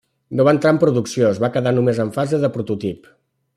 [0.37, 3.15] No va entrar en producció, es va quedar només en fase de prototip.